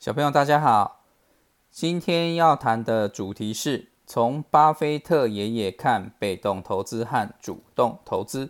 [0.00, 1.02] 小朋友，大家好。
[1.70, 8.48] 今天要谈的主题是从巴菲特爷爷看被动投资和主动投资。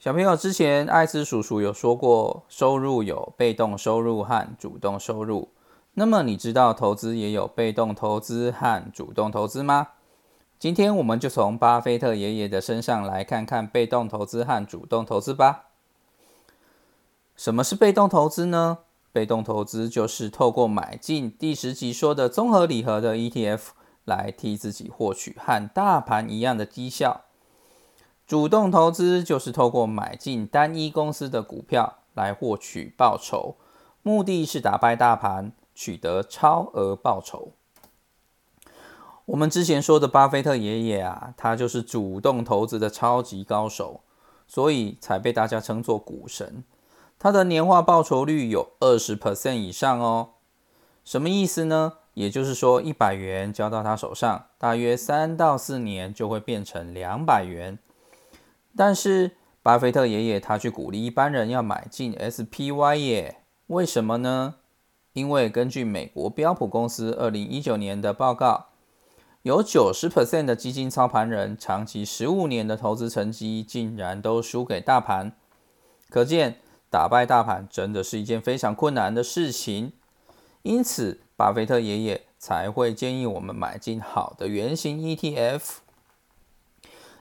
[0.00, 5.50] 小朋友，之前艾斯叔叔有说过，收入有被动收入和主动收入。
[5.94, 9.90] 那么，你知道投资也有被动投资和主动投资吗？
[10.58, 15.66] 今天我们就从巴菲特爷爷的身上来看看被动投资和主动投资吧。
[17.36, 18.78] 什么是被动投资呢？
[19.12, 23.60] 被动投资就是透过买进第十集说的综合礼盒的 ETF
[24.04, 27.22] 来替自己获取和大盘一样的绩效。
[28.26, 33.56] 主动投资就是透过买进单一公司的股票来获取报酬，
[34.02, 37.52] 目的是打败大盘，取得超额报酬。
[39.26, 44.00] 我们之前说的巴菲特爷爷啊，他就是主动投资的超级高手，
[44.46, 46.62] 所以才被大家称作股神。
[47.22, 50.30] 他的年化报酬率有二十 percent 以上哦，
[51.04, 51.98] 什么意思呢？
[52.14, 57.78] 也就是说，一百元交到他手上，大约三到四年就会变成两百元。
[58.74, 59.32] 但是，
[59.62, 63.42] 巴菲特爷爷他去鼓励一般人要买进 SPY 耶？
[63.66, 64.54] 为什么呢？
[65.12, 68.68] 因为根据美国标普公司二零一九年的报告，
[69.42, 75.32] 有九十 percent 的基金操盘人长期十五年的投资成绩竟然都输给大盘，
[76.08, 76.56] 可见。
[76.90, 79.92] 打败大盘真的是一件非常困难的事情，
[80.62, 85.60] 因此巴菲特爷爷才会建议我们买进好的原型 ETF。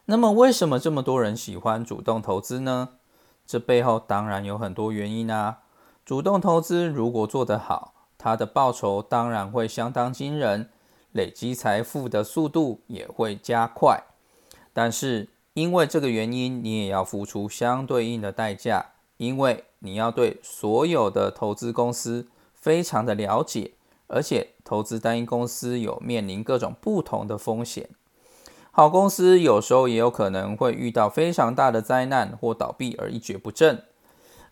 [0.06, 2.90] 那么，为什么这么多人喜欢主动投资呢？
[3.46, 5.60] 这背后当然有很多原因啊。
[6.04, 10.72] 主动投资如果做得好，它的报酬当然会相当惊人，
[11.12, 14.04] 累积财富的速度也会加快。
[14.74, 18.94] 但是因为这个原因，你也要付出相对应的代价。
[19.20, 23.74] 因为你要对所有的投资公司非常的了解，
[24.08, 27.90] 而且投资单一公司有面临各种不同的风险。
[28.72, 33.84] 好公司有时候也有可能会遇到非常大的灾难或倒闭而一蹶不振。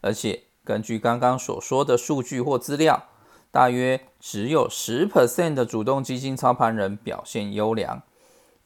[0.02, 3.06] 而且根据刚刚所说的数据或资料，
[3.52, 8.04] 大约只有十 percent 的主动基金操盘人表现优良。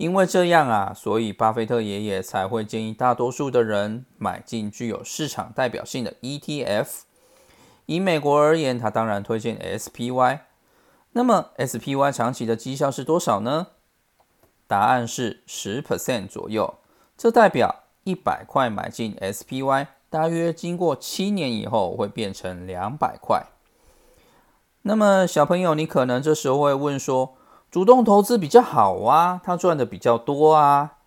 [0.02, 6.88] 因为这样啊，所以巴菲特爷爷才会建议大多数的人买进具有市场代表性的 ETF。
[7.86, 10.40] 以美国而言，他当然推荐 SPY。
[11.12, 13.68] 那么 SPY 长期的绩效是多少呢？
[14.66, 16.80] 答案是十 percent 左右。
[17.16, 23.46] 这代表一百块买进 SPY，大约经过七年以后会变成两百块。
[24.82, 27.36] 那么小朋友，你可能这时候会问说，
[27.72, 30.98] 主动投资比较好啊，他赚的比较多啊。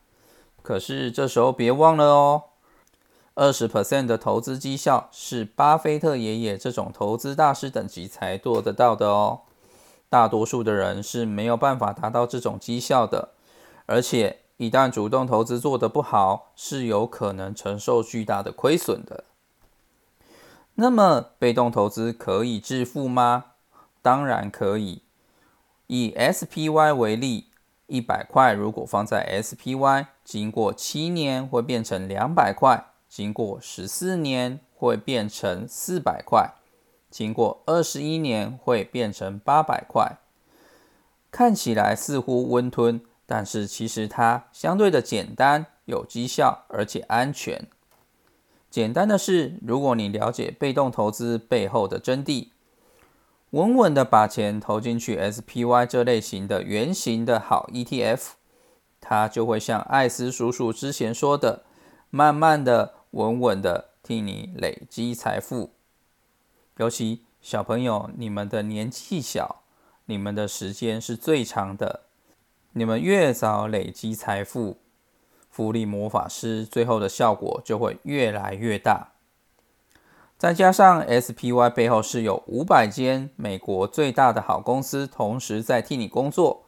[0.62, 2.44] 可是这时候别忘了哦，
[3.34, 9.42] 二十 percent 的投资绩效是巴菲特爷爷这种投资大师等级才做得到的哦。
[10.08, 13.30] 大多数的人是没有办法达到这种绩效的，
[13.84, 19.24] 而且一旦主动投资做得不好，是有可能承受巨大的亏损的。
[20.76, 23.44] 那么被动投资可以致富吗？
[24.00, 25.02] 当然可以。
[25.86, 27.48] 以 SPY 为例，
[27.86, 36.54] 一百块如果放在 SPY，经过七年会变成两百块，经过十四年会变成四百块，
[37.10, 40.18] 经过二十一年会变成八百块。
[41.30, 47.66] 看起来似乎温吞，但是其实它相对的简单、有绩效，而且安全。
[48.70, 52.48] 简单的是，如果你了解被动投资背后的真谛。
[53.54, 58.30] 稳稳的把钱投进去 SPY 这类型的圆形的好 ETF，
[59.00, 61.62] 它就会像艾斯叔叔之前说的，
[62.10, 65.70] 慢慢的、稳稳的替你累积财富。
[66.78, 69.62] 尤其小朋友，你们的年纪小，
[70.06, 72.06] 你们的时间是最长的，
[72.72, 74.78] 你们越早累积财富，
[75.48, 79.13] 复利魔法师最后的效果就会越来越大。
[80.44, 86.64] 再加上 SPY 背后是有五百间美国最大的好公司同时在替你工作，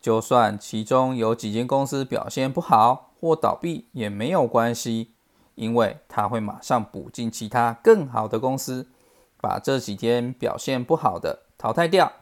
[0.00, 5.10] 就算其中有几间公司表现不好或倒闭也没有关系，
[5.56, 8.86] 因为它会马上补进其他更好的公司，
[9.40, 12.12] 把这几天表现不好的淘汰掉。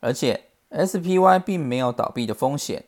[0.00, 2.86] 而且 SPY 并没有倒闭的风险。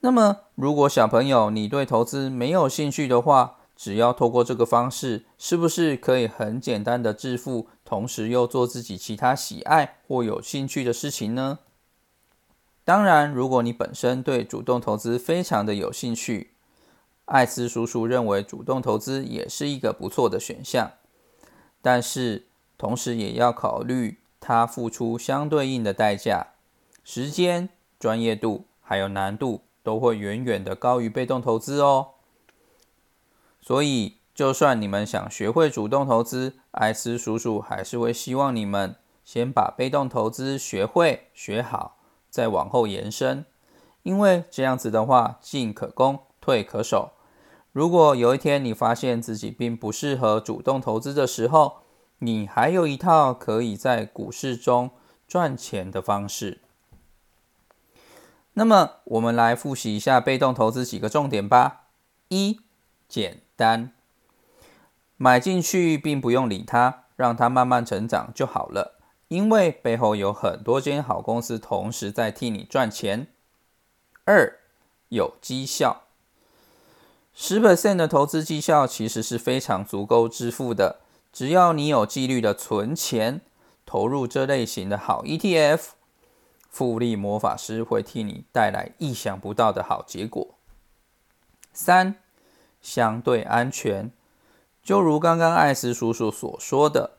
[0.00, 11.58] 那么，如果小朋友你对投资没有兴趣的话，只要透过这个方式，是不是可以很简单的致富，同时又做自己其他喜爱或有兴趣的事情呢？
[12.84, 16.52] 当然，如果你本身对主动投资非常的有兴趣，
[17.26, 20.92] 艾斯叔叔认为主动投资也是一个不错的选项。
[21.82, 22.46] 但是，
[22.78, 26.54] 同时也要考虑它付出相对应的代价，
[27.04, 27.68] 时间、
[27.98, 32.10] 专业度还有难度都会远远的高于被动投资哦。
[33.66, 41.96] 所以，就算你们想学会主动投资，艾斯叔叔还是会希望你们先把被动投资学会学好，
[42.30, 43.44] 再往后延伸。
[44.04, 47.14] 因为这样子的话，进可攻，退可守。
[47.72, 51.78] 如果有一天你发现自己并不适合主动投资的时候，
[52.20, 54.92] 你还有一套可以在股市中
[55.26, 56.60] 赚钱的方式。
[58.52, 61.86] 那么，我们来复习一下被动投资几个重点吧。
[62.28, 62.60] 一、
[63.08, 63.92] 减单，
[65.16, 68.98] 买进去并不用理它，让它慢慢成长就好了，
[69.28, 73.28] 因为背后有很多间好公司同时在替你赚钱。
[74.24, 74.58] 二
[75.08, 76.02] 有绩效，
[77.32, 81.00] 十 percent 的投资绩效其实是非常足够支付的。
[81.32, 83.40] 只要你有纪律的存钱，
[83.84, 85.80] 投入这类型的好 ETF，
[86.68, 90.54] 复利魔法师会替你带来意想不到的好结果。
[91.72, 92.16] 三
[92.86, 94.12] 相对安全，
[94.80, 97.16] 就如刚刚艾斯叔叔所说的，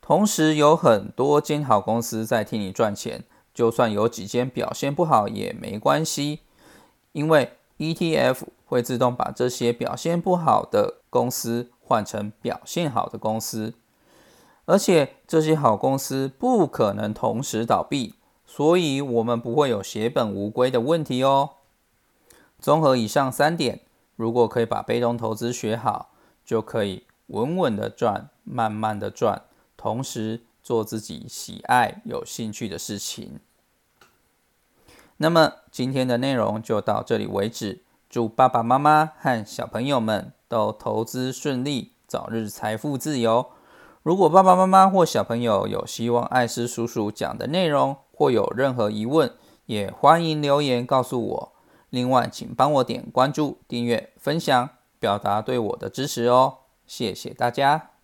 [0.00, 3.24] 同时有很多间好公司在替你赚钱。
[3.52, 6.40] 就算有几间表现不好也没关系，
[7.10, 13.74] 因为 ETF 会自动把这些表现不好的公司换成表现好的公司，
[14.66, 18.14] 而且这些好公司不可能同时倒闭，
[18.46, 21.50] 所以我们不会有血本无归的问题哦。
[22.60, 23.80] 综合以上三点，
[24.16, 26.10] 如果可以把被动投资学好，
[26.44, 29.42] 就可以稳稳的赚，慢慢的赚，
[29.76, 33.38] 同时做自己喜爱、有兴趣的事情。
[35.18, 37.82] 那么今天的内容就到这里为止。
[38.08, 43.46] 祝爸爸妈妈和小朋友们都投资顺利，早日财富自由。
[44.02, 49.32] 如果爸爸妈妈或小朋友有希望艾斯叔叔讲的内容，或有任何疑问，
[49.66, 51.52] 也欢迎留言告诉我。
[51.90, 56.58] 另外，请帮我点关注、订阅、分享，表达对我的支持哦。
[56.86, 57.95] 谢谢大家。